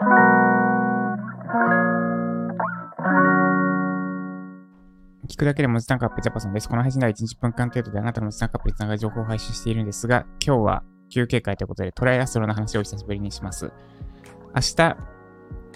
[5.38, 6.68] くだけで文字単価アップジャパソンです。
[6.68, 13.72] この配信では1、20分間程度であなたの文字単価アップにつながる情報を配信しているんですが、今日は休憩会ということでトライアスロンの話を久しぶりにします。
[14.54, 14.96] 明日、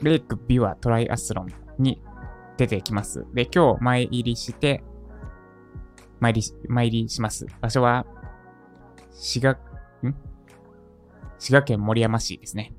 [0.03, 1.49] レイクビュアトライアスロン
[1.81, 2.01] に
[2.57, 3.27] 出てきます。
[3.35, 4.85] で、今日前入りして、
[6.21, 7.47] 参り、参りします。
[7.61, 8.07] 場所は、
[9.11, 9.59] 滋賀、
[10.09, 10.15] ん？
[11.41, 12.73] 滋賀県森山市ですね。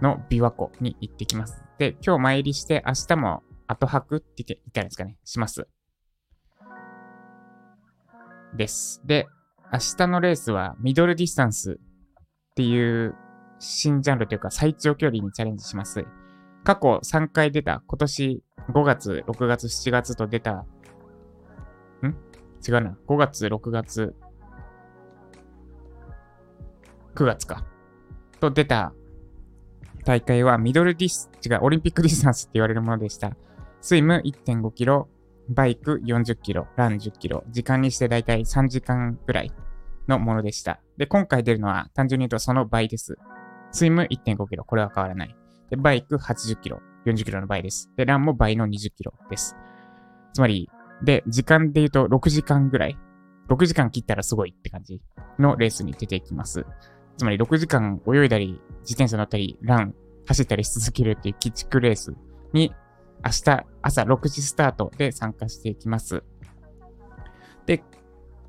[0.00, 1.62] の琵琶湖に行ってきます。
[1.78, 5.16] で、今日参りして明日も後泊って言って、言ったらいいんですかね。
[5.24, 5.68] します。
[8.56, 9.02] です。
[9.04, 9.26] で、
[9.72, 13.14] 明日のレースはミドルディスタンスっていう
[13.58, 16.06] 新ジャンルというか最長距離にチャレンジします。
[16.64, 20.64] 過去3回出た、今年5月、6月、7月と出た、
[22.02, 22.16] ん？
[22.66, 22.98] 違うな。
[23.06, 24.16] 5月、6月、
[27.14, 27.64] 9月か。
[28.40, 28.92] と出た
[30.08, 33.36] 大会はミドルディス、違う、オリンピックディスタンスって言われるものでした。
[33.82, 35.06] スイム1.5キロ、
[35.50, 39.52] バイク40キロ、ラン10キロ、時間にしてだいたい3時間くらい
[40.08, 40.80] のものでした。
[40.96, 43.18] で、今回出るのは単純に言うとその倍です。
[43.70, 45.36] スイム1.5キロ、これは変わらない。
[45.68, 47.90] で、バイク80キロ、40キロの倍です。
[47.98, 49.56] で、ランも倍の20キロです。
[50.32, 50.70] つまり、
[51.04, 52.96] で、時間で言うと6時間ぐらい。
[53.50, 55.02] 6時間切ったらすごいって感じ
[55.38, 56.64] のレースに出ていきます。
[57.18, 59.94] つまり6時間泳いだり、自転車乗ったり、ラン、
[60.26, 62.14] 走ったりし続けるっていう鬼畜レース
[62.52, 62.72] に
[63.24, 66.22] 明日朝6時スタートで参加していきます。
[67.66, 67.82] で、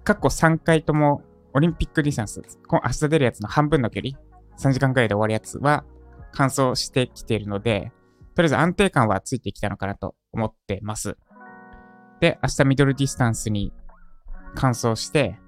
[0.03, 4.17] 過去3回ともオリンピックディスタンス、明日出るやつの半分の距離、
[4.59, 5.83] 3時間くらいで終わるやつは
[6.33, 7.91] 完走してきているので、
[8.35, 11.17] とりあえず安定感はついてきたのかなと思ってます。
[12.19, 13.73] で、明日ミドルディスタンスに
[14.55, 15.39] 完走して、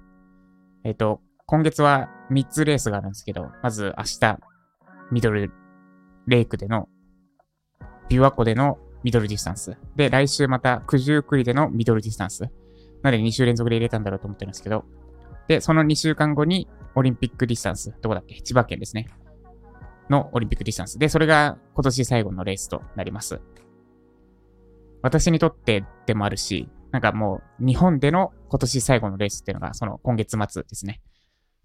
[0.84, 4.38] えっ、ー、と、今月は3つレースがあるんですけど、まず明日、
[5.10, 5.52] ミドル
[6.26, 6.88] レイクでの、
[8.08, 9.76] 琵琶湖でのミドルディスタンス。
[9.96, 12.42] で、来週また九十九里でのミドルディスタンス。
[13.02, 14.84] なので2週連続で入れたんだろうと思ってるんですけど。
[15.48, 17.92] で、その2週間後にオリンピックディスタンス。
[18.00, 18.40] どこだっけ？
[18.40, 19.08] 千葉県ですね。
[20.08, 20.98] のオリンピックディスタンス。
[20.98, 23.40] で、それが今年最後のレースとなります。
[25.02, 31.00] 私にとってでもあるし、なんかもう日本での今年最後のレースっていうのがその今月末ですね。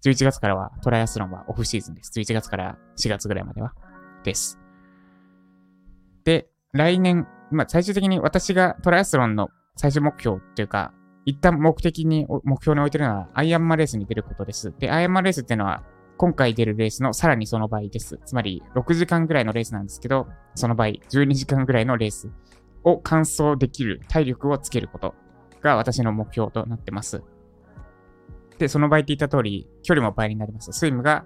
[0.04, 2.12] 11月からはトライアスロンはオフシーズンです。
[2.14, 3.74] 11月から4月ぐらいまでは。
[4.24, 4.58] です。
[6.24, 10.92] で、来年、まあ、最終的に私がトライアスロンの最終目標っていうか、
[11.24, 14.72] 一旦目的に、目標に置いてるのは、アイアンマレースに出ることです。
[14.78, 15.82] で、アイアンマレースっていうのは、
[16.16, 18.18] 今回出るレースのさらにその倍です。
[18.24, 22.30] つまり、6時間ぐらいのレースなんですけど、その倍、12時間ぐらいのレース
[22.82, 25.14] を完走できる体力をつけること
[25.60, 27.22] が私の目標となってます。
[28.58, 30.72] で、その倍って言った通り、距離も倍になります。
[30.72, 31.24] スイムが、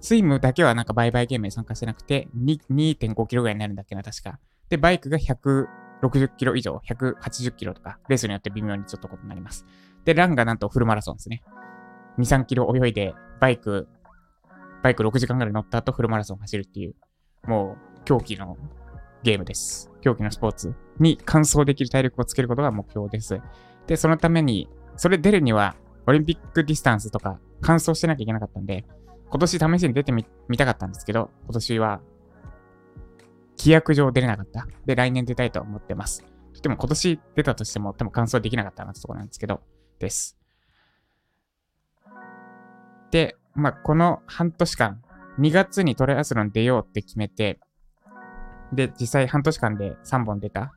[0.00, 4.38] スイムだけはなんか倍々ゲームに参加してなくて、2.5キロぐらいになるんだっけな、確か。
[4.68, 9.64] で、バイクが160キロ以上、180キロとか、レースによって微妙にちょっとことになります。
[10.04, 11.42] で、ランがなんとフルマラソンですね。
[12.18, 13.88] 2、3キロ泳いで、バイク、
[14.82, 16.94] バイク6時間ぐらい乗った後フルマラソン走るっていう、
[17.46, 18.56] もう狂気の
[19.22, 19.90] ゲームです。
[20.00, 23.40] 狂気のスポーツに完走できる体力をつけることが目標です。
[23.86, 25.74] で、そのために、それ出るには、
[26.06, 28.84] オリンピックディスタンスとか、完走してなきゃいけなかったんで、
[29.28, 32.00] 今年試しに出てみ、見たかったんですけど、今年は
[33.58, 34.66] 規約上出れなかった。
[34.84, 36.24] で、来年出たいと思ってます。
[36.62, 39.60] でも今年出たとしても多分完走できなかったなってところなんですけど、
[39.98, 40.38] です。
[43.10, 45.02] で、まあ、この半年間、
[45.38, 47.60] 2月にトライアスロン出ようって決めて、
[48.72, 50.72] で、実際半年間で3本出た。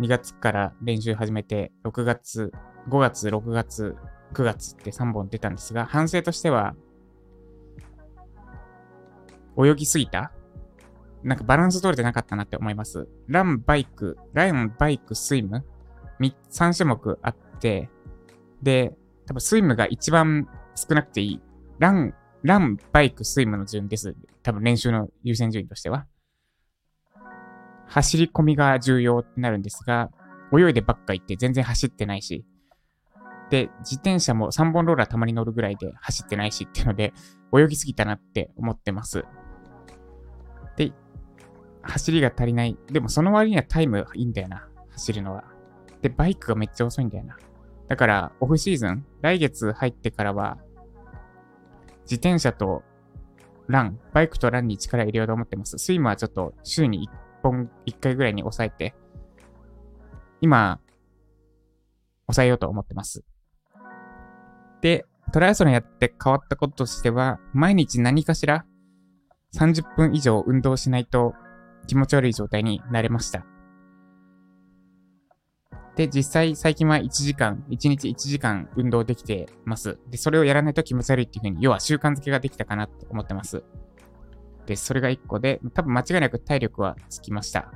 [0.00, 2.52] 2月から練習始めて、6月、
[2.88, 3.96] 5月、6月、
[4.36, 6.74] 9月って3本出たんですが、反省としては、
[9.58, 10.30] 泳ぎすぎた？
[11.22, 13.08] なんかバランス取れてなかったなって思います。
[13.28, 15.64] ラン、バイク、ライン、バイク、スイム、
[16.20, 17.88] 3種目あって、
[18.62, 18.92] で、
[19.26, 21.42] 多分スイムが一番少なくていい。
[21.78, 24.14] ラン、ラン、バイク、スイムの順です。
[24.42, 26.06] 多分練習の優先順位としては。
[27.86, 30.10] 走り込みが重要になるんですが、
[30.52, 32.44] 泳いでばっか行って全然走ってないし、
[33.50, 37.12] で、自転車も3本ローラーたまに乗るぐらいで走ってないしっていうので、
[37.56, 39.24] 泳ぎすぎたなって思ってます。
[40.76, 40.92] で、
[41.82, 42.76] 走りが足りない。
[42.90, 44.68] でもその割にはタイムいいんだよな。
[44.90, 45.44] 走るのは。
[46.02, 47.36] で、バイクがめっちゃ遅いんだよな。
[47.88, 50.58] だから、オフシーズン、来月入ってからは、
[52.02, 52.82] 自転車と
[53.68, 55.78] ラン、バイクとランに力入れようと思ってます。
[55.78, 58.94] スイムはちょっと週に1本、1回ぐらいに抑えて、
[60.40, 60.80] 今、
[62.26, 63.24] 抑えようと思ってます。
[64.80, 68.64] で、トライアスロンやって変わったこととしては、毎日何かしら
[69.54, 71.34] 30分以上運動しないと
[71.86, 73.44] 気持ち悪い状態になれました。
[75.96, 79.98] で、実際最近は1時間、1日1時間運動できてます。
[80.10, 83.64] で、それをやらないと気持ち悪いっていう風に、要は習慣づけができたかなと思ってます。
[84.66, 87.72] で、それが1個で、多分間違いなく体力はつきました。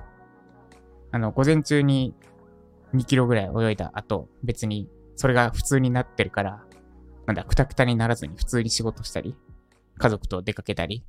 [1.13, 2.15] あの、午前中に
[2.95, 6.65] 2キロぐらい泳いだ後、別にそれが普通になってるから、
[7.31, 9.37] なんだ、くたくたにならずに普通に仕事したり、
[9.99, 11.05] 家族と出かけたり、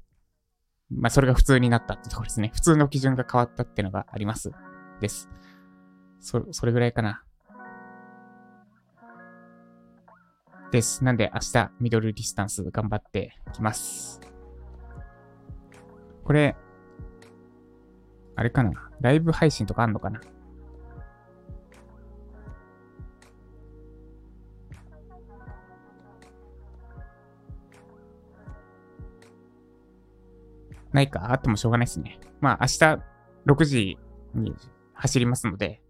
[0.91, 2.51] まあ、それが普通になったってところですね。
[2.53, 4.51] 普通の基準が変わったっていうのがあります。
[4.99, 5.29] です。
[6.19, 7.23] そ、それぐらいかな。
[10.71, 11.03] です。
[11.03, 14.21] なんで明日ミドルディスタンス頑張っていきます。
[16.23, 16.55] これ、
[18.35, 20.21] あれかなライブ配信とかあんのかな
[30.93, 32.19] ないかあってもしょうがないですね。
[32.39, 32.99] まあ明日
[33.47, 33.97] 6時
[34.35, 34.53] に
[34.93, 35.81] 走りますので、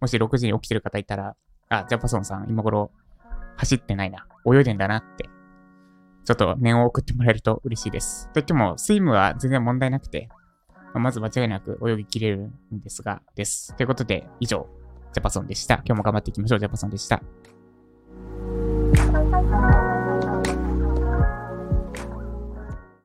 [0.00, 1.36] もし6時に起きてる方いたら、
[1.68, 2.90] あ、ジャパソンさん今頃
[3.56, 4.26] 走ってないな。
[4.46, 5.28] 泳いでんだなって。
[6.24, 8.30] ちょっと念を送ってもらえると嬉しいです。
[8.32, 10.28] といっても、スイムは全然問題なくて、
[10.94, 13.76] まず間違いなく泳ぎきれるんですが、です。
[13.76, 14.66] ということで、以上、
[15.12, 15.76] ジャパソンでした。
[15.76, 16.60] 今日も頑張っていきましょう。
[16.60, 17.22] ジャパソンでした。